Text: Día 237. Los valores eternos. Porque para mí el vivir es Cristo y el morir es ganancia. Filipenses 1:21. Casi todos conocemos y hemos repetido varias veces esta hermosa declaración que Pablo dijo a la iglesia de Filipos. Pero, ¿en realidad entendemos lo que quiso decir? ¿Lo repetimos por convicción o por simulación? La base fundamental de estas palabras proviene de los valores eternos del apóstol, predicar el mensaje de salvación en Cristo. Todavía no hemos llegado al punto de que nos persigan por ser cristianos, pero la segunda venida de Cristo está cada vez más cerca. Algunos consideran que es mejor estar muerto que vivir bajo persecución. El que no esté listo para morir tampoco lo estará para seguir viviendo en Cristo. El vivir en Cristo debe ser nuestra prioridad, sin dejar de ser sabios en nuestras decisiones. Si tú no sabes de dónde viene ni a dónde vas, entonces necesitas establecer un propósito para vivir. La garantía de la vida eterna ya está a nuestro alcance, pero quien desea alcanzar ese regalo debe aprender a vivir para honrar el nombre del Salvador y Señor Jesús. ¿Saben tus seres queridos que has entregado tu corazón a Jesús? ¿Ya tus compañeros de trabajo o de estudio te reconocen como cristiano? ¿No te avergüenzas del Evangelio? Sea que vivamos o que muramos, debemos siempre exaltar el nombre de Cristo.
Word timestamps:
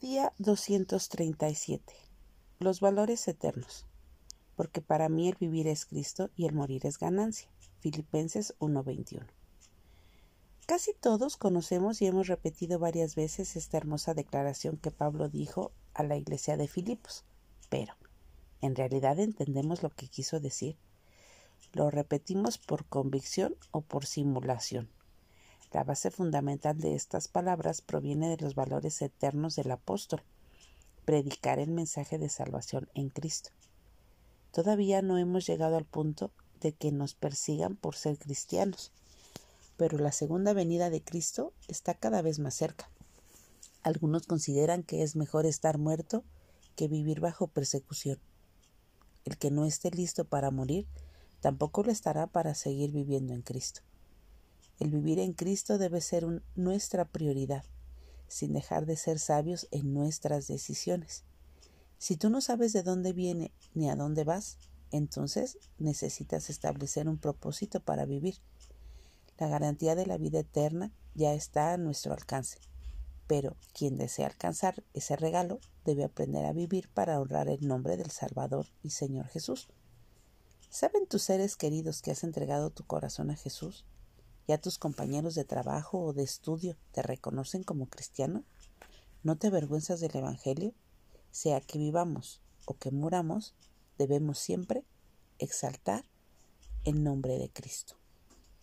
Día 0.00 0.32
237. 0.38 1.92
Los 2.58 2.80
valores 2.80 3.28
eternos. 3.28 3.84
Porque 4.56 4.80
para 4.80 5.10
mí 5.10 5.28
el 5.28 5.36
vivir 5.38 5.68
es 5.68 5.84
Cristo 5.84 6.30
y 6.34 6.46
el 6.46 6.54
morir 6.54 6.86
es 6.86 6.98
ganancia. 6.98 7.50
Filipenses 7.80 8.54
1:21. 8.60 9.26
Casi 10.64 10.94
todos 10.94 11.36
conocemos 11.36 12.00
y 12.00 12.06
hemos 12.06 12.28
repetido 12.28 12.78
varias 12.78 13.14
veces 13.14 13.56
esta 13.56 13.76
hermosa 13.76 14.14
declaración 14.14 14.78
que 14.78 14.90
Pablo 14.90 15.28
dijo 15.28 15.70
a 15.92 16.02
la 16.02 16.16
iglesia 16.16 16.56
de 16.56 16.66
Filipos. 16.66 17.26
Pero, 17.68 17.94
¿en 18.62 18.76
realidad 18.76 19.18
entendemos 19.18 19.82
lo 19.82 19.90
que 19.90 20.08
quiso 20.08 20.40
decir? 20.40 20.78
¿Lo 21.74 21.90
repetimos 21.90 22.56
por 22.56 22.86
convicción 22.86 23.54
o 23.70 23.82
por 23.82 24.06
simulación? 24.06 24.88
La 25.72 25.84
base 25.84 26.10
fundamental 26.10 26.78
de 26.78 26.96
estas 26.96 27.28
palabras 27.28 27.80
proviene 27.80 28.28
de 28.28 28.38
los 28.38 28.56
valores 28.56 29.00
eternos 29.02 29.54
del 29.54 29.70
apóstol, 29.70 30.22
predicar 31.04 31.60
el 31.60 31.70
mensaje 31.70 32.18
de 32.18 32.28
salvación 32.28 32.88
en 32.94 33.08
Cristo. 33.08 33.50
Todavía 34.52 35.00
no 35.00 35.16
hemos 35.16 35.46
llegado 35.46 35.76
al 35.76 35.84
punto 35.84 36.32
de 36.60 36.72
que 36.72 36.90
nos 36.90 37.14
persigan 37.14 37.76
por 37.76 37.94
ser 37.94 38.18
cristianos, 38.18 38.90
pero 39.76 39.96
la 39.98 40.10
segunda 40.10 40.52
venida 40.52 40.90
de 40.90 41.02
Cristo 41.02 41.52
está 41.68 41.94
cada 41.94 42.20
vez 42.20 42.40
más 42.40 42.54
cerca. 42.54 42.90
Algunos 43.84 44.26
consideran 44.26 44.82
que 44.82 45.02
es 45.04 45.14
mejor 45.14 45.46
estar 45.46 45.78
muerto 45.78 46.24
que 46.74 46.88
vivir 46.88 47.20
bajo 47.20 47.46
persecución. 47.46 48.18
El 49.24 49.38
que 49.38 49.52
no 49.52 49.64
esté 49.64 49.90
listo 49.92 50.24
para 50.24 50.50
morir 50.50 50.88
tampoco 51.40 51.84
lo 51.84 51.92
estará 51.92 52.26
para 52.26 52.54
seguir 52.54 52.90
viviendo 52.90 53.34
en 53.34 53.42
Cristo. 53.42 53.82
El 54.80 54.90
vivir 54.90 55.18
en 55.18 55.34
Cristo 55.34 55.76
debe 55.76 56.00
ser 56.00 56.26
nuestra 56.56 57.04
prioridad, 57.04 57.64
sin 58.28 58.54
dejar 58.54 58.86
de 58.86 58.96
ser 58.96 59.18
sabios 59.18 59.68
en 59.70 59.92
nuestras 59.92 60.48
decisiones. 60.48 61.24
Si 61.98 62.16
tú 62.16 62.30
no 62.30 62.40
sabes 62.40 62.72
de 62.72 62.82
dónde 62.82 63.12
viene 63.12 63.52
ni 63.74 63.90
a 63.90 63.94
dónde 63.94 64.24
vas, 64.24 64.56
entonces 64.90 65.58
necesitas 65.78 66.48
establecer 66.48 67.10
un 67.10 67.18
propósito 67.18 67.80
para 67.80 68.06
vivir. 68.06 68.38
La 69.36 69.48
garantía 69.48 69.94
de 69.94 70.06
la 70.06 70.16
vida 70.16 70.40
eterna 70.40 70.94
ya 71.14 71.34
está 71.34 71.74
a 71.74 71.76
nuestro 71.76 72.14
alcance, 72.14 72.58
pero 73.26 73.58
quien 73.74 73.98
desea 73.98 74.28
alcanzar 74.28 74.82
ese 74.94 75.14
regalo 75.14 75.60
debe 75.84 76.04
aprender 76.04 76.46
a 76.46 76.54
vivir 76.54 76.88
para 76.88 77.20
honrar 77.20 77.50
el 77.50 77.68
nombre 77.68 77.98
del 77.98 78.10
Salvador 78.10 78.66
y 78.82 78.90
Señor 78.90 79.26
Jesús. 79.26 79.68
¿Saben 80.70 81.06
tus 81.06 81.22
seres 81.22 81.56
queridos 81.56 82.00
que 82.00 82.12
has 82.12 82.24
entregado 82.24 82.70
tu 82.70 82.84
corazón 82.84 83.30
a 83.30 83.36
Jesús? 83.36 83.84
¿Ya 84.50 84.58
tus 84.58 84.78
compañeros 84.78 85.36
de 85.36 85.44
trabajo 85.44 86.00
o 86.00 86.12
de 86.12 86.24
estudio 86.24 86.76
te 86.90 87.02
reconocen 87.02 87.62
como 87.62 87.86
cristiano? 87.86 88.42
¿No 89.22 89.38
te 89.38 89.46
avergüenzas 89.46 90.00
del 90.00 90.16
Evangelio? 90.16 90.74
Sea 91.30 91.60
que 91.60 91.78
vivamos 91.78 92.42
o 92.64 92.76
que 92.76 92.90
muramos, 92.90 93.54
debemos 93.96 94.40
siempre 94.40 94.82
exaltar 95.38 96.04
el 96.82 97.04
nombre 97.04 97.38
de 97.38 97.48
Cristo. 97.48 97.99